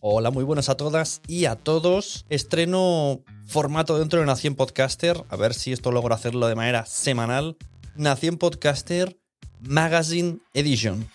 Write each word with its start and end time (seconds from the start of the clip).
Hola, 0.00 0.30
muy 0.30 0.44
buenas 0.44 0.68
a 0.68 0.76
todas 0.76 1.22
y 1.26 1.46
a 1.46 1.56
todos. 1.56 2.24
Estreno 2.28 3.24
formato 3.46 3.98
dentro 3.98 4.20
de 4.20 4.26
Nación 4.26 4.54
Podcaster, 4.54 5.24
a 5.28 5.34
ver 5.34 5.54
si 5.54 5.72
esto 5.72 5.90
logro 5.90 6.14
hacerlo 6.14 6.46
de 6.46 6.54
manera 6.54 6.86
semanal. 6.86 7.56
Nación 7.96 8.36
Podcaster 8.38 9.18
Magazine 9.58 10.38
Edition, 10.54 11.10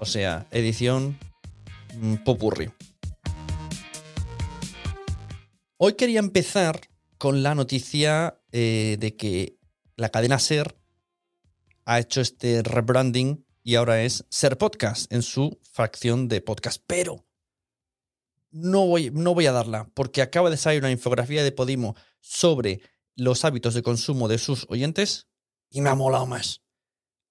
o 0.00 0.04
sea, 0.04 0.46
edición 0.50 1.18
mm, 1.94 2.16
popurri. 2.24 2.70
Hoy 5.78 5.94
quería 5.94 6.18
empezar 6.18 6.78
con 7.16 7.42
la 7.42 7.54
noticia 7.54 8.38
eh, 8.52 8.98
de 9.00 9.16
que 9.16 9.56
la 9.96 10.10
cadena 10.10 10.38
Ser 10.38 10.76
ha 11.86 12.00
hecho 12.00 12.20
este 12.20 12.62
rebranding 12.62 13.46
y 13.62 13.76
ahora 13.76 14.02
es 14.02 14.26
Ser 14.28 14.58
Podcast 14.58 15.10
en 15.10 15.22
su 15.22 15.58
fracción 15.72 16.28
de 16.28 16.42
podcast. 16.42 16.82
Pero 16.86 17.25
no 18.56 18.86
voy, 18.86 19.10
no 19.10 19.34
voy 19.34 19.46
a 19.46 19.52
darla 19.52 19.90
porque 19.94 20.22
acaba 20.22 20.50
de 20.50 20.56
salir 20.56 20.80
una 20.80 20.90
infografía 20.90 21.44
de 21.44 21.52
Podimo 21.52 21.94
sobre 22.20 22.80
los 23.14 23.44
hábitos 23.44 23.74
de 23.74 23.82
consumo 23.82 24.28
de 24.28 24.38
sus 24.38 24.66
oyentes 24.68 25.28
y 25.70 25.80
me 25.80 25.90
ha 25.90 25.94
molado 25.94 26.26
más. 26.26 26.62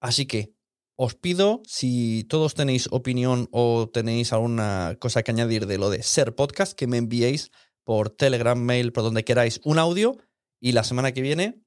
Así 0.00 0.26
que 0.26 0.54
os 0.96 1.14
pido, 1.14 1.62
si 1.66 2.24
todos 2.24 2.54
tenéis 2.54 2.88
opinión 2.90 3.48
o 3.52 3.90
tenéis 3.92 4.32
alguna 4.32 4.96
cosa 4.98 5.22
que 5.22 5.30
añadir 5.30 5.66
de 5.66 5.78
lo 5.78 5.90
de 5.90 6.02
ser 6.02 6.34
podcast, 6.34 6.72
que 6.72 6.86
me 6.86 6.96
enviéis 6.96 7.50
por 7.84 8.10
Telegram, 8.10 8.58
mail, 8.58 8.92
por 8.92 9.04
donde 9.04 9.24
queráis, 9.24 9.60
un 9.64 9.78
audio 9.78 10.16
y 10.60 10.72
la 10.72 10.84
semana 10.84 11.12
que 11.12 11.20
viene, 11.20 11.62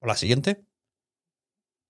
o 0.00 0.06
la 0.06 0.16
siguiente, 0.16 0.64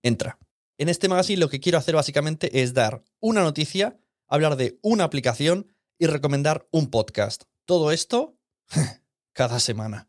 entra. 0.03 0.39
En 0.79 0.89
este 0.89 1.09
magazine 1.09 1.41
lo 1.41 1.51
que 1.51 1.61
quiero 1.61 1.79
hacer 1.79 1.95
básicamente 1.95 2.63
es 2.63 2.73
dar 2.73 3.05
una 3.21 3.43
noticia, 3.43 4.01
hablar 4.27 4.57
de 4.57 4.79
una 4.83 5.05
aplicación 5.05 5.67
y 6.01 6.07
recomendar 6.07 6.67
un 6.73 6.91
podcast. 6.91 7.45
Todo 7.67 7.93
esto 7.93 8.35
cada 9.33 9.61
semana. 9.61 10.09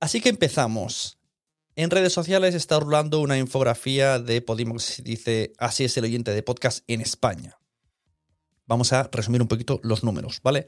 Así 0.00 0.20
que 0.20 0.30
empezamos. 0.30 1.18
En 1.74 1.90
redes 1.90 2.14
sociales 2.14 2.54
está 2.54 2.80
rulando 2.80 3.20
una 3.20 3.36
infografía 3.36 4.18
de 4.18 4.40
Podimo 4.40 4.76
que 4.76 5.02
dice 5.02 5.52
así 5.58 5.84
es 5.84 5.96
el 5.98 6.04
oyente 6.04 6.32
de 6.32 6.42
podcast 6.42 6.82
en 6.86 7.02
España. 7.02 7.58
Vamos 8.64 8.94
a 8.94 9.08
resumir 9.12 9.42
un 9.42 9.48
poquito 9.48 9.80
los 9.82 10.02
números, 10.02 10.40
¿vale? 10.42 10.64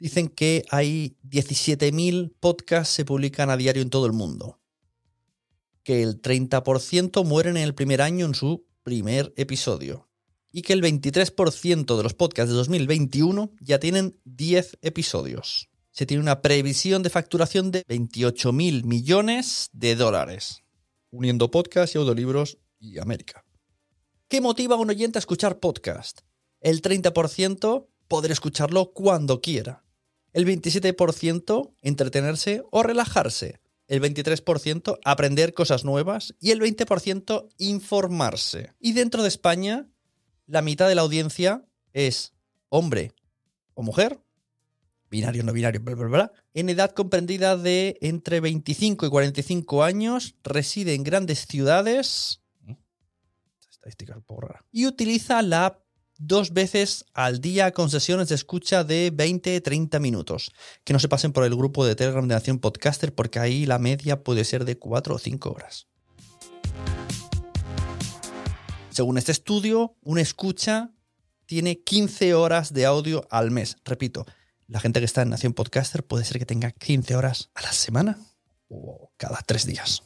Dicen 0.00 0.28
que 0.28 0.64
hay 0.70 1.16
17.000 1.22 2.34
podcasts 2.40 2.92
se 2.92 3.04
publican 3.04 3.50
a 3.50 3.56
diario 3.56 3.82
en 3.82 3.90
todo 3.90 4.06
el 4.06 4.12
mundo. 4.12 4.60
Que 5.84 6.02
el 6.02 6.20
30% 6.20 7.24
mueren 7.24 7.56
en 7.56 7.62
el 7.62 7.74
primer 7.74 8.02
año 8.02 8.26
en 8.26 8.34
su 8.34 8.66
primer 8.82 9.32
episodio. 9.36 10.08
Y 10.50 10.62
que 10.62 10.72
el 10.72 10.82
23% 10.82 11.96
de 11.96 12.02
los 12.02 12.14
podcasts 12.14 12.50
de 12.50 12.56
2021 12.56 13.52
ya 13.60 13.78
tienen 13.78 14.18
10 14.24 14.78
episodios 14.82 15.68
se 15.94 16.06
tiene 16.06 16.20
una 16.20 16.42
previsión 16.42 17.04
de 17.04 17.10
facturación 17.10 17.70
de 17.70 17.84
28 17.86 18.52
mil 18.52 18.84
millones 18.84 19.70
de 19.72 19.94
dólares, 19.94 20.64
uniendo 21.12 21.52
podcast 21.52 21.94
y 21.94 21.98
audiolibros 21.98 22.58
y 22.80 22.98
América. 22.98 23.44
¿Qué 24.26 24.40
motiva 24.40 24.74
a 24.74 24.78
un 24.78 24.90
oyente 24.90 25.18
a 25.18 25.20
escuchar 25.20 25.60
podcast? 25.60 26.22
El 26.60 26.82
30% 26.82 27.86
poder 28.08 28.32
escucharlo 28.32 28.92
cuando 28.92 29.40
quiera. 29.40 29.84
El 30.32 30.44
27% 30.46 31.74
entretenerse 31.80 32.64
o 32.72 32.82
relajarse. 32.82 33.60
El 33.86 34.00
23% 34.00 34.98
aprender 35.04 35.52
cosas 35.52 35.84
nuevas 35.84 36.34
y 36.40 36.50
el 36.50 36.60
20% 36.60 37.48
informarse. 37.58 38.72
Y 38.80 38.92
dentro 38.92 39.22
de 39.22 39.28
España, 39.28 39.88
la 40.46 40.62
mitad 40.62 40.88
de 40.88 40.94
la 40.94 41.02
audiencia 41.02 41.66
es 41.92 42.32
hombre 42.70 43.12
o 43.74 43.82
mujer 43.82 44.24
binario, 45.14 45.44
no 45.44 45.52
binario, 45.52 45.80
bla, 45.80 45.94
bla, 45.94 46.06
bla, 46.08 46.32
en 46.54 46.68
edad 46.68 46.90
comprendida 46.90 47.56
de 47.56 47.96
entre 48.00 48.40
25 48.40 49.06
y 49.06 49.10
45 49.10 49.84
años, 49.84 50.34
reside 50.42 50.94
en 50.94 51.04
grandes 51.04 51.46
ciudades. 51.46 52.42
Estadística 53.70 54.16
un 54.16 54.22
poco 54.22 54.40
rara. 54.42 54.64
Y 54.72 54.86
utiliza 54.86 55.40
la 55.42 55.83
dos 56.18 56.52
veces 56.52 57.04
al 57.12 57.40
día 57.40 57.72
con 57.72 57.90
sesiones 57.90 58.28
de 58.28 58.34
escucha 58.34 58.84
de 58.84 59.12
20-30 59.12 60.00
minutos. 60.00 60.52
Que 60.84 60.92
no 60.92 60.98
se 60.98 61.08
pasen 61.08 61.32
por 61.32 61.44
el 61.44 61.54
grupo 61.54 61.84
de 61.84 61.94
Telegram 61.94 62.26
de 62.26 62.34
Nación 62.34 62.58
Podcaster 62.58 63.14
porque 63.14 63.38
ahí 63.38 63.66
la 63.66 63.78
media 63.78 64.22
puede 64.22 64.44
ser 64.44 64.64
de 64.64 64.78
4 64.78 65.14
o 65.14 65.18
5 65.18 65.50
horas. 65.50 65.86
Según 68.90 69.18
este 69.18 69.32
estudio, 69.32 69.96
una 70.02 70.20
escucha 70.20 70.92
tiene 71.46 71.80
15 71.82 72.34
horas 72.34 72.72
de 72.72 72.86
audio 72.86 73.26
al 73.30 73.50
mes. 73.50 73.76
Repito, 73.84 74.24
la 74.68 74.80
gente 74.80 75.00
que 75.00 75.06
está 75.06 75.22
en 75.22 75.30
Nación 75.30 75.52
Podcaster 75.52 76.04
puede 76.04 76.24
ser 76.24 76.38
que 76.38 76.46
tenga 76.46 76.70
15 76.70 77.16
horas 77.16 77.50
a 77.54 77.62
la 77.62 77.72
semana 77.72 78.18
o 78.68 79.10
cada 79.16 79.40
tres 79.44 79.66
días. 79.66 80.04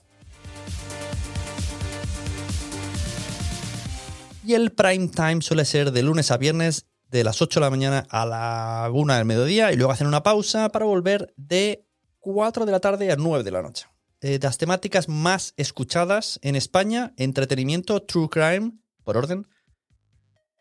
Y 4.48 4.54
el 4.54 4.72
prime 4.72 5.08
time 5.08 5.42
suele 5.42 5.66
ser 5.66 5.92
de 5.92 6.02
lunes 6.02 6.30
a 6.30 6.38
viernes 6.38 6.86
de 7.10 7.22
las 7.22 7.42
8 7.42 7.60
de 7.60 7.66
la 7.66 7.68
mañana 7.68 8.06
a 8.08 8.24
la 8.24 8.90
1 8.90 9.14
del 9.14 9.26
mediodía 9.26 9.74
y 9.74 9.76
luego 9.76 9.92
hacen 9.92 10.06
una 10.06 10.22
pausa 10.22 10.70
para 10.70 10.86
volver 10.86 11.34
de 11.36 11.86
4 12.20 12.64
de 12.64 12.72
la 12.72 12.80
tarde 12.80 13.12
a 13.12 13.16
9 13.16 13.44
de 13.44 13.50
la 13.50 13.60
noche. 13.60 13.84
Eh, 14.22 14.38
las 14.40 14.56
temáticas 14.56 15.06
más 15.06 15.52
escuchadas 15.58 16.40
en 16.40 16.56
España, 16.56 17.12
entretenimiento, 17.18 18.00
true 18.00 18.30
crime, 18.30 18.72
por 19.04 19.18
orden, 19.18 19.46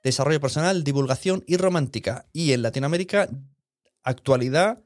desarrollo 0.04 0.42
personal, 0.42 0.84
divulgación 0.84 1.46
y 1.48 1.56
romántica. 1.56 2.28
Y 2.34 2.52
en 2.52 2.64
Latinoamérica, 2.64 3.30
actualidad 4.04 4.84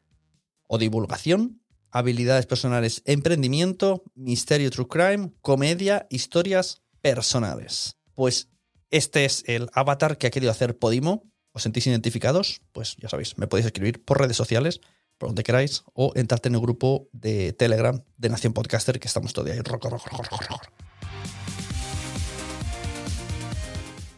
o 0.67 0.77
divulgación, 0.77 1.63
habilidades 1.89 2.45
personales, 2.45 3.01
emprendimiento, 3.05 4.03
misterio, 4.13 4.69
true 4.69 4.87
crime, 4.87 5.31
comedia, 5.41 6.05
historias 6.11 6.83
personales. 7.01 7.97
Pues 8.13 8.51
este 8.91 9.25
es 9.25 9.43
el 9.47 9.69
avatar 9.73 10.17
que 10.17 10.27
ha 10.27 10.31
querido 10.31 10.51
hacer 10.51 10.77
Podimo. 10.77 11.23
¿Os 11.53 11.63
sentís 11.63 11.87
identificados? 11.87 12.61
Pues 12.71 12.95
ya 12.97 13.09
sabéis, 13.09 13.37
me 13.37 13.47
podéis 13.47 13.65
escribir 13.65 14.03
por 14.03 14.19
redes 14.19 14.37
sociales, 14.37 14.81
por 15.17 15.29
donde 15.29 15.43
queráis, 15.43 15.83
o 15.93 16.11
entrarte 16.15 16.49
en 16.49 16.55
el 16.55 16.61
grupo 16.61 17.09
de 17.11 17.53
Telegram 17.53 18.03
de 18.17 18.29
Nación 18.29 18.53
Podcaster, 18.53 18.99
que 18.99 19.07
estamos 19.07 19.33
todavía 19.33 19.55
ahí. 19.55 19.61
Roco, 19.61 19.89
roco, 19.89 20.09
roco. 20.09 20.61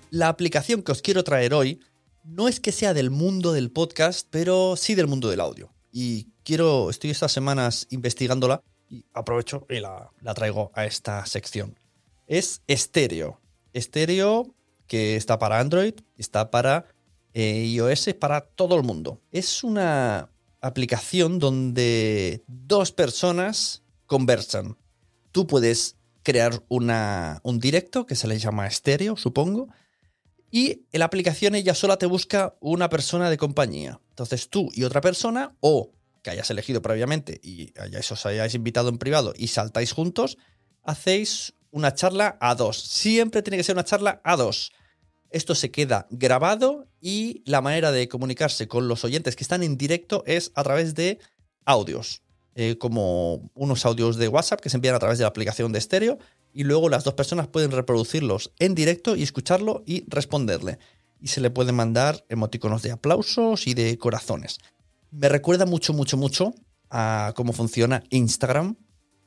La 0.09 0.27
aplicación 0.27 0.83
que 0.83 0.91
os 0.91 1.01
quiero 1.01 1.23
traer 1.23 1.53
hoy 1.53 1.79
no 2.23 2.47
es 2.47 2.59
que 2.59 2.71
sea 2.71 2.93
del 2.93 3.09
mundo 3.09 3.51
del 3.53 3.71
podcast, 3.71 4.27
pero 4.29 4.75
sí 4.75 4.95
del 4.95 5.07
mundo 5.07 5.29
del 5.29 5.39
audio. 5.39 5.73
Y 5.91 6.29
quiero, 6.43 6.89
estoy 6.89 7.09
estas 7.09 7.31
semanas 7.31 7.87
investigándola 7.89 8.61
y 8.89 9.05
aprovecho 9.13 9.65
y 9.69 9.79
la, 9.79 10.11
traigo 10.35 10.71
a 10.73 10.85
esta 10.85 11.25
sección. 11.25 11.79
Es 12.27 12.61
estéreo. 12.67 13.39
Estéreo 13.73 14.53
que 14.93 15.15
está 15.15 15.39
para 15.39 15.59
Android, 15.59 15.95
está 16.19 16.51
para 16.51 16.85
eh, 17.33 17.65
iOS, 17.65 18.13
para 18.19 18.41
todo 18.41 18.75
el 18.75 18.83
mundo. 18.83 19.23
Es 19.31 19.63
una 19.63 20.29
aplicación 20.61 21.39
donde 21.39 22.43
dos 22.45 22.91
personas 22.91 23.81
conversan. 24.05 24.77
Tú 25.31 25.47
puedes 25.47 25.95
crear 26.21 26.61
una, 26.67 27.39
un 27.41 27.57
directo 27.57 28.05
que 28.05 28.13
se 28.13 28.27
le 28.27 28.37
llama 28.37 28.67
estéreo, 28.67 29.17
supongo, 29.17 29.69
y 30.51 30.83
la 30.91 31.05
aplicación 31.05 31.55
ella 31.55 31.73
sola 31.73 31.97
te 31.97 32.05
busca 32.05 32.55
una 32.59 32.87
persona 32.89 33.31
de 33.31 33.37
compañía. 33.37 33.99
Entonces 34.09 34.47
tú 34.47 34.69
y 34.75 34.83
otra 34.83 35.01
persona, 35.01 35.55
o 35.59 35.89
que 36.21 36.29
hayas 36.29 36.51
elegido 36.51 36.83
previamente 36.83 37.41
y 37.41 37.73
os 38.11 38.25
hayáis 38.27 38.53
invitado 38.53 38.89
en 38.89 38.99
privado 38.99 39.33
y 39.35 39.47
saltáis 39.47 39.91
juntos, 39.91 40.37
hacéis 40.83 41.55
una 41.71 41.95
charla 41.95 42.37
a 42.39 42.53
dos. 42.53 42.79
Siempre 42.79 43.41
tiene 43.41 43.57
que 43.57 43.63
ser 43.63 43.73
una 43.73 43.85
charla 43.85 44.21
a 44.23 44.35
dos. 44.35 44.71
Esto 45.33 45.55
se 45.55 45.71
queda 45.71 46.07
grabado 46.11 46.87
y 47.01 47.41
la 47.45 47.59
manera 47.59 47.91
de 47.91 48.07
comunicarse 48.07 48.67
con 48.67 48.87
los 48.87 49.03
oyentes 49.03 49.35
que 49.35 49.43
están 49.43 49.63
en 49.63 49.77
directo 49.77 50.23
es 50.25 50.51
a 50.55 50.63
través 50.63 50.95
de 50.95 51.19
audios. 51.65 52.21
eh, 52.55 52.77
como 52.77 53.49
unos 53.55 53.83
audios 53.83 54.17
de 54.17 54.27
WhatsApp 54.27 54.61
que 54.61 54.69
se 54.69 54.77
envían 54.77 54.93
a 54.93 54.99
través 54.99 55.17
de 55.17 55.23
la 55.23 55.29
aplicación 55.29 55.71
de 55.71 55.79
estéreo 55.79 56.19
y 56.53 56.63
luego 56.65 56.87
las 56.87 57.03
dos 57.03 57.15
personas 57.15 57.47
pueden 57.47 57.71
reproducirlos 57.71 58.51
en 58.59 58.75
directo 58.75 59.15
y 59.15 59.23
escucharlo 59.23 59.81
y 59.87 60.05
responderle. 60.07 60.77
Y 61.19 61.29
se 61.29 61.41
le 61.41 61.49
pueden 61.49 61.73
mandar 61.73 62.23
emoticonos 62.29 62.83
de 62.83 62.91
aplausos 62.91 63.65
y 63.65 63.73
de 63.73 63.97
corazones. 63.97 64.59
Me 65.09 65.29
recuerda 65.29 65.65
mucho, 65.65 65.93
mucho, 65.93 66.15
mucho 66.15 66.53
a 66.91 67.33
cómo 67.35 67.53
funciona 67.53 68.03
Instagram 68.11 68.75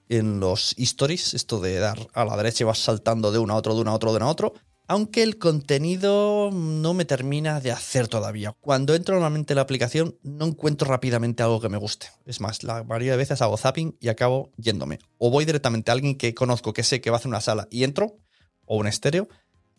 en 0.08 0.38
los 0.38 0.74
stories, 0.78 1.34
esto 1.34 1.58
de 1.58 1.80
dar 1.80 1.98
a 2.14 2.24
la 2.24 2.36
derecha 2.36 2.62
y 2.62 2.66
vas 2.66 2.78
saltando 2.78 3.32
de 3.32 3.40
uno 3.40 3.54
a 3.54 3.56
otro, 3.56 3.74
de 3.74 3.80
uno 3.80 3.90
a 3.90 3.94
otro, 3.94 4.12
de 4.12 4.18
uno 4.18 4.26
a 4.26 4.30
otro. 4.30 4.54
Aunque 4.88 5.24
el 5.24 5.38
contenido 5.38 6.50
no 6.52 6.94
me 6.94 7.04
termina 7.04 7.60
de 7.60 7.72
hacer 7.72 8.06
todavía. 8.06 8.52
Cuando 8.60 8.94
entro 8.94 9.16
normalmente 9.16 9.52
en 9.52 9.56
la 9.56 9.62
aplicación 9.62 10.16
no 10.22 10.46
encuentro 10.46 10.88
rápidamente 10.88 11.42
algo 11.42 11.60
que 11.60 11.68
me 11.68 11.76
guste. 11.76 12.06
Es 12.24 12.40
más, 12.40 12.62
la 12.62 12.84
mayoría 12.84 13.12
de 13.12 13.16
veces 13.16 13.42
hago 13.42 13.56
zapping 13.56 13.96
y 14.00 14.08
acabo 14.08 14.52
yéndome. 14.56 15.00
O 15.18 15.30
voy 15.30 15.44
directamente 15.44 15.90
a 15.90 15.94
alguien 15.94 16.16
que 16.16 16.34
conozco, 16.34 16.72
que 16.72 16.84
sé 16.84 17.00
que 17.00 17.10
va 17.10 17.16
a 17.16 17.18
hacer 17.18 17.28
una 17.28 17.40
sala 17.40 17.66
y 17.68 17.82
entro, 17.82 18.18
o 18.64 18.76
un 18.76 18.86
estéreo, 18.86 19.28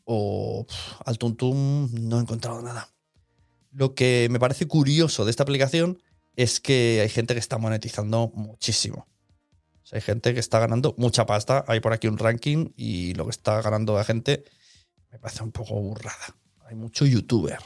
o 0.03 0.65
al 1.05 1.17
tuntum 1.17 1.89
no 1.93 2.17
he 2.17 2.21
encontrado 2.21 2.61
nada. 2.61 2.89
Lo 3.71 3.95
que 3.95 4.27
me 4.29 4.39
parece 4.39 4.67
curioso 4.67 5.23
de 5.23 5.31
esta 5.31 5.43
aplicación 5.43 6.01
es 6.35 6.59
que 6.59 6.99
hay 7.01 7.09
gente 7.09 7.33
que 7.33 7.39
está 7.39 7.57
monetizando 7.57 8.29
muchísimo. 8.35 9.07
hay 9.93 10.01
gente 10.01 10.33
que 10.33 10.41
está 10.41 10.59
ganando 10.59 10.95
mucha 10.97 11.25
pasta. 11.25 11.63
Hay 11.67 11.79
por 11.79 11.93
aquí 11.93 12.07
un 12.07 12.17
ranking 12.17 12.71
y 12.75 13.13
lo 13.13 13.23
que 13.23 13.31
está 13.31 13.61
ganando 13.61 13.95
la 13.95 14.03
gente 14.03 14.43
me 15.11 15.19
parece 15.19 15.43
un 15.43 15.51
poco 15.51 15.75
burrada. 15.75 16.35
Hay 16.65 16.75
mucho 16.75 17.05
youtuber. 17.05 17.59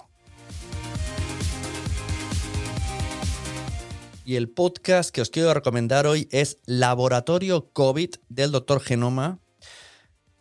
Y 4.23 4.35
el 4.35 4.49
podcast 4.49 5.09
que 5.09 5.21
os 5.21 5.29
quiero 5.29 5.53
recomendar 5.53 6.05
hoy 6.05 6.27
es 6.31 6.59
Laboratorio 6.65 7.71
COVID 7.73 8.11
del 8.29 8.51
Dr. 8.51 8.79
Genoma. 8.79 9.39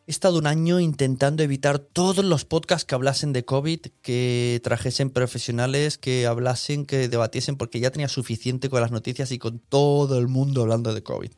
He 0.07 0.11
estado 0.11 0.39
un 0.39 0.47
año 0.47 0.81
intentando 0.81 1.43
evitar 1.43 1.79
todos 1.79 2.25
los 2.25 2.45
podcasts 2.45 2.85
que 2.85 2.95
hablasen 2.95 3.33
de 3.33 3.45
COVID, 3.45 3.81
que 4.03 4.61
trajesen 4.63 5.11
profesionales, 5.11 5.99
que 5.99 6.27
hablasen, 6.27 6.85
que 6.85 7.09
debatiesen, 7.09 7.57
porque 7.57 7.81
ya 7.81 7.91
tenía 7.91 8.09
suficiente 8.09 8.69
con 8.69 8.81
las 8.81 8.91
noticias 8.91 9.33
y 9.33 9.39
con 9.39 9.61
todo 9.61 10.19
el 10.19 10.29
mundo 10.29 10.63
hablando 10.63 10.93
de 10.93 11.03
COVID. 11.03 11.31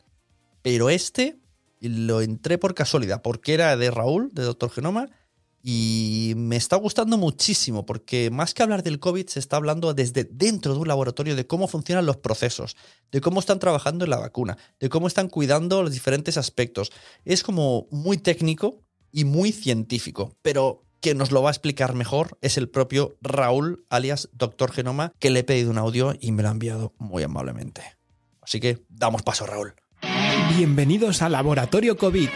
Pero 0.63 0.91
este 0.91 1.39
lo 1.81 2.23
entré 2.23 2.59
por 2.59 2.75
casualidad, 2.75 3.23
porque 3.23 3.55
era 3.55 3.77
de 3.77 3.91
Raúl, 3.91 4.31
de 4.33 4.43
Doctor 4.43 4.71
Genoma, 4.71 5.09
y 5.63 6.35
me 6.37 6.57
está 6.57 6.77
gustando 6.77 7.17
muchísimo 7.17 7.87
porque 7.87 8.31
más 8.31 8.53
que 8.53 8.63
hablar 8.63 8.83
del 8.83 8.99
COVID 8.99 9.27
se 9.29 9.39
está 9.39 9.57
hablando 9.57 9.95
desde 9.95 10.25
dentro 10.25 10.75
de 10.75 10.81
un 10.81 10.89
laboratorio 10.89 11.37
de 11.37 11.47
cómo 11.47 11.69
funcionan 11.69 12.05
los 12.05 12.17
procesos, 12.17 12.77
de 13.13 13.21
cómo 13.21 13.39
están 13.39 13.61
trabajando 13.61 14.05
en 14.05 14.11
la 14.11 14.19
vacuna, 14.19 14.59
de 14.81 14.89
cómo 14.89 15.07
están 15.07 15.29
cuidando 15.29 15.83
los 15.83 15.93
diferentes 15.93 16.37
aspectos. 16.37 16.91
Es 17.25 17.45
como 17.45 17.87
muy 17.91 18.19
técnico 18.19 18.83
y 19.13 19.25
muy 19.25 19.53
científico, 19.53 20.37
pero 20.43 20.85
quien 21.01 21.19
nos 21.19 21.31
lo 21.31 21.43
va 21.43 21.51
a 21.51 21.53
explicar 21.53 21.95
mejor 21.95 22.39
es 22.41 22.57
el 22.57 22.69
propio 22.69 23.17
Raúl, 23.21 23.85
alias 23.89 24.31
Doctor 24.33 24.73
Genoma, 24.73 25.13
que 25.21 25.31
le 25.31 25.41
he 25.41 25.45
pedido 25.45 25.71
un 25.71 25.79
audio 25.79 26.15
y 26.21 26.33
me 26.33 26.43
lo 26.43 26.49
ha 26.49 26.53
enviado 26.53 26.93
muy 26.99 27.23
amablemente. 27.23 27.83
Así 28.41 28.59
que 28.59 28.85
damos 28.89 29.23
paso, 29.23 29.47
Raúl. 29.47 29.75
Bienvenidos 30.57 31.23
a 31.23 31.29
Laboratorio 31.29 31.97
COVID 31.97 32.29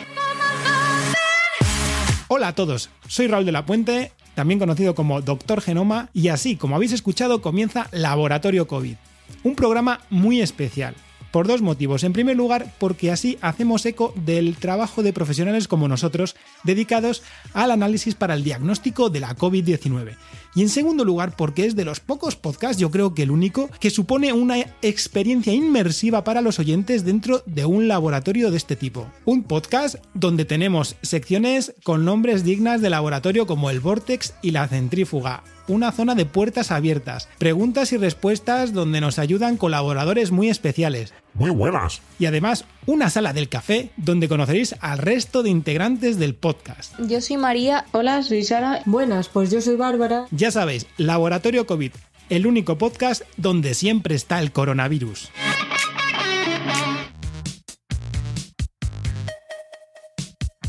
Hola 2.37 2.49
a 2.49 2.55
todos, 2.55 2.91
soy 3.09 3.29
Raúl 3.29 3.47
de 3.47 3.53
la 3.53 3.65
Puente, 3.65 4.13
también 4.35 4.61
conocido 4.61 4.95
como 4.95 5.23
Doctor 5.23 5.63
Genoma, 5.63 6.11
y 6.13 6.29
así 6.29 6.57
como 6.57 6.77
habéis 6.77 6.93
escuchado 6.93 7.41
comienza 7.41 7.89
Laboratorio 7.93 8.69
COVID, 8.69 8.95
un 9.43 9.57
programa 9.57 10.03
muy 10.11 10.43
especial. 10.43 10.95
Por 11.37 11.49
dos 11.49 11.61
motivos. 11.61 12.03
En 12.03 12.15
primer 12.15 12.35
lugar, 12.35 12.73
porque 12.79 13.13
así 13.13 13.37
hacemos 13.43 13.85
eco 13.85 14.15
del 14.25 14.57
trabajo 14.57 15.03
de 15.03 15.13
profesionales 15.13 15.69
como 15.69 15.87
nosotros 15.87 16.35
dedicados 16.65 17.23
al 17.53 17.73
análisis 17.73 18.15
para 18.15 18.33
el 18.33 18.43
diagnóstico 18.43 19.11
de 19.11 19.21
la 19.21 19.37
COVID-19. 19.37 20.17
Y 20.55 20.63
en 20.63 20.71
segundo 20.71 21.05
lugar, 21.05 21.37
porque 21.37 21.67
es 21.67 21.77
de 21.77 21.85
los 21.85 22.01
pocos 22.01 22.37
podcasts, 22.37 22.81
yo 22.81 22.91
creo 22.91 23.13
que 23.13 23.25
el 23.25 23.31
único, 23.31 23.69
que 23.79 23.91
supone 23.91 24.33
una 24.33 24.61
experiencia 24.81 25.53
inmersiva 25.53 26.25
para 26.25 26.41
los 26.41 26.59
oyentes 26.59 27.05
dentro 27.05 27.43
de 27.45 27.67
un 27.67 27.87
laboratorio 27.87 28.51
de 28.51 28.57
este 28.57 28.75
tipo. 28.75 29.07
Un 29.27 29.43
podcast 29.43 29.97
donde 30.15 30.47
tenemos 30.47 30.97
secciones 31.03 31.75
con 31.85 32.07
nombres 32.07 32.45
dignas 32.45 32.81
de 32.81 32.89
laboratorio 32.89 33.47
como 33.47 33.69
el 33.69 33.81
Vortex 33.81 34.33
y 34.41 34.53
la 34.53 34.67
Centrífuga, 34.69 35.45
una 35.69 35.93
zona 35.93 36.15
de 36.15 36.25
puertas 36.25 36.71
abiertas, 36.71 37.29
preguntas 37.37 37.93
y 37.93 37.99
respuestas 37.99 38.73
donde 38.73 39.03
nos 39.03 39.19
ayudan 39.19 39.59
colaboradores 39.59 40.31
muy 40.31 40.49
especiales. 40.49 41.13
Muy 41.39 41.51
buenas. 41.51 42.01
Y 42.19 42.25
además, 42.25 42.65
una 42.87 43.11
sala 43.11 43.35
del 43.35 43.51
café 43.51 43.91
donde 43.99 44.27
conoceréis 44.27 44.75
al 44.81 44.97
resto 44.97 45.43
de 45.43 45.51
integrantes 45.51 46.19
del 46.19 46.35
podcast. 46.35 46.95
Yo 46.99 47.21
soy 47.21 47.37
María. 47.37 47.85
Hola, 47.93 48.23
soy 48.23 48.43
Sara. 48.43 48.81
Buenas, 48.87 49.29
pues 49.29 49.51
yo 49.51 49.61
soy 49.61 49.77
Bárbara. 49.77 50.27
Ya 50.31 50.51
sabéis, 50.51 50.87
Laboratorio 50.97 51.67
COVID, 51.67 51.93
el 52.31 52.47
único 52.47 52.79
podcast 52.79 53.21
donde 53.37 53.75
siempre 53.75 54.15
está 54.15 54.41
el 54.41 54.51
coronavirus. 54.51 55.31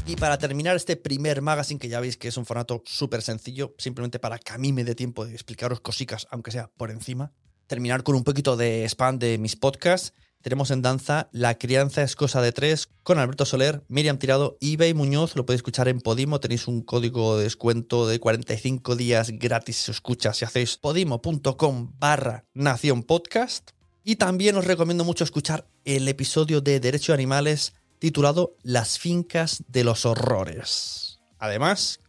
Y 0.06 0.18
para 0.18 0.38
terminar 0.38 0.75
este 0.75 0.98
primer 0.98 1.42
magazine, 1.42 1.80
que 1.80 1.88
ya 1.88 2.02
veis 2.02 2.18
que 2.18 2.28
es 2.28 2.36
un 2.36 2.46
formato 2.46 2.84
súper 2.86 3.22
sencillo, 3.22 3.74
simplemente 3.78 4.20
para 4.20 4.38
que 4.38 4.52
a 4.52 4.58
mí 4.58 4.74
me 4.74 4.84
dé 4.84 4.96
tiempo 4.96 5.25
de 5.25 5.31
explicaros 5.31 5.80
cositas, 5.80 6.28
aunque 6.30 6.52
sea 6.52 6.70
por 6.75 6.92
encima, 6.92 7.31
terminar 7.68 8.04
con 8.04 8.16
un 8.16 8.25
poquito 8.25 8.58
de 8.58 8.84
spam 8.84 9.18
de 9.18 9.38
mis 9.38 9.56
podcasts. 9.56 10.13
Tenemos 10.42 10.72
en 10.72 10.81
danza 10.81 11.30
La 11.31 11.57
crianza 11.57 12.04
es 12.04 12.16
cosa 12.16 12.42
de 12.42 12.51
tres 12.51 12.89
con 13.04 13.19
Alberto 13.19 13.45
Soler, 13.45 13.84
Miriam 13.88 14.18
Tirado 14.18 14.57
y 14.60 14.75
Bey 14.75 14.94
Muñoz. 14.94 15.36
Lo 15.36 15.45
podéis 15.45 15.60
escuchar 15.60 15.88
en 15.88 16.00
Podimo. 16.00 16.39
Tenéis 16.39 16.68
un 16.68 16.81
código 16.81 17.38
de 17.38 17.44
descuento 17.44 18.07
de 18.07 18.19
45 18.19 18.95
días 18.95 19.31
gratis 19.31 19.89
os 19.89 19.95
escucha 19.95 20.34
si 20.34 20.45
hacéis 20.45 20.78
podimo.com 20.78 21.94
barra 22.00 22.45
nación 22.54 23.04
podcast. 23.04 23.72
Y 24.04 24.16
también 24.18 24.56
os 24.56 24.66
recomiendo 24.66 25.04
mucho 25.04 25.24
escuchar 25.24 25.68
el 25.84 26.07
episodio 26.07 26.62
de 26.62 26.80
Derecho 26.80 27.12
a 27.12 27.16
Animales 27.16 27.74
titulado 28.00 28.56
Las 28.62 29.00
fincas 29.00 29.63
de 29.68 29.84
los 29.84 30.06
horrores. 30.06 31.19
Además, 31.39 32.00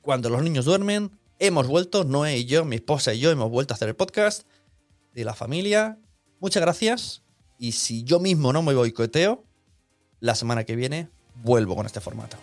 cuando 0.00 0.30
los 0.30 0.42
niños 0.42 0.64
duermen, 0.64 1.18
hemos 1.38 1.66
vuelto, 1.66 2.04
Noé 2.04 2.38
y 2.38 2.44
yo, 2.46 2.64
mi 2.64 2.76
esposa 2.76 3.12
y 3.12 3.20
yo, 3.20 3.30
hemos 3.30 3.50
vuelto 3.50 3.74
a 3.74 3.76
hacer 3.76 3.88
el 3.88 3.96
podcast 3.96 4.46
de 5.12 5.24
la 5.24 5.34
familia. 5.34 5.98
Muchas 6.40 6.62
gracias. 6.62 7.21
Y 7.62 7.70
si 7.70 8.02
yo 8.02 8.18
mismo 8.18 8.52
no 8.52 8.60
me 8.60 8.74
boicoteo, 8.74 9.44
la 10.18 10.34
semana 10.34 10.64
que 10.64 10.74
viene 10.74 11.10
vuelvo 11.44 11.76
con 11.76 11.86
este 11.86 12.00
formato. 12.00 12.36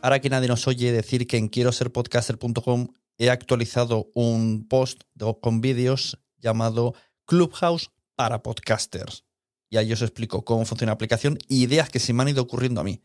Ahora 0.00 0.20
que 0.20 0.30
nadie 0.30 0.46
nos 0.46 0.68
oye 0.68 0.92
decir 0.92 1.26
que 1.26 1.36
en 1.36 1.48
quiero 1.48 1.72
ser 1.72 1.90
podcaster.com 1.90 2.86
he 3.18 3.30
actualizado 3.30 4.08
un 4.14 4.68
post 4.68 5.02
con 5.42 5.60
vídeos 5.60 6.16
llamado 6.38 6.94
Clubhouse 7.24 7.90
para 8.14 8.44
podcasters. 8.44 9.24
Y 9.68 9.78
ahí 9.78 9.92
os 9.92 10.02
explico 10.02 10.44
cómo 10.44 10.64
funciona 10.64 10.92
la 10.92 10.94
aplicación 10.94 11.38
y 11.48 11.64
ideas 11.64 11.90
que 11.90 11.98
se 11.98 12.12
me 12.12 12.22
han 12.22 12.28
ido 12.28 12.44
ocurriendo 12.44 12.80
a 12.80 12.84
mí. 12.84 13.02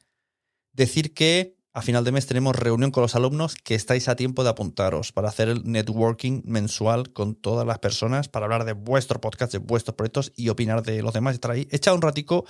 Decir 0.73 1.13
que 1.13 1.57
a 1.73 1.81
final 1.81 2.03
de 2.03 2.11
mes 2.11 2.27
tenemos 2.27 2.55
reunión 2.55 2.91
con 2.91 3.01
los 3.01 3.15
alumnos 3.15 3.55
que 3.55 3.75
estáis 3.75 4.09
a 4.09 4.15
tiempo 4.15 4.43
de 4.43 4.49
apuntaros 4.49 5.13
para 5.13 5.29
hacer 5.29 5.47
el 5.47 5.63
networking 5.63 6.41
mensual 6.43 7.13
con 7.13 7.35
todas 7.35 7.65
las 7.65 7.79
personas 7.79 8.27
para 8.27 8.45
hablar 8.45 8.65
de 8.65 8.73
vuestro 8.73 9.21
podcast, 9.21 9.53
de 9.53 9.59
vuestros 9.59 9.95
proyectos 9.95 10.33
y 10.35 10.49
opinar 10.49 10.83
de 10.83 11.01
los 11.01 11.13
demás. 11.13 11.35
Estar 11.35 11.51
ahí. 11.51 11.67
Echa 11.71 11.93
un 11.93 12.01
ratico 12.01 12.45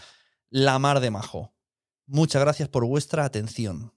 la 0.50 0.80
mar 0.80 1.00
de 1.00 1.12
majo. 1.12 1.54
Muchas 2.08 2.42
gracias 2.42 2.68
por 2.68 2.86
vuestra 2.86 3.24
atención. 3.24 3.94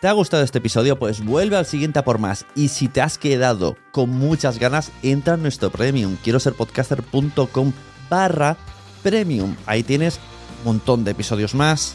¿Te 0.00 0.08
ha 0.08 0.12
gustado 0.12 0.42
este 0.44 0.58
episodio? 0.58 0.98
Pues 0.98 1.24
vuelve 1.24 1.56
al 1.56 1.66
siguiente 1.66 1.98
a 1.98 2.04
por 2.04 2.18
más. 2.18 2.44
Y 2.54 2.68
si 2.68 2.88
te 2.88 3.00
has 3.00 3.16
quedado 3.16 3.76
con 3.90 4.10
muchas 4.10 4.58
ganas, 4.58 4.92
entra 5.02 5.34
en 5.34 5.42
nuestro 5.42 5.70
premium. 5.70 6.18
Quiero 6.22 6.38
ser 6.40 6.52
podcaster.com 6.52 7.72
barra 8.10 8.56
premium. 9.02 9.56
Ahí 9.66 9.82
tienes 9.82 10.20
un 10.58 10.64
montón 10.64 11.04
de 11.04 11.12
episodios 11.12 11.54
más, 11.54 11.94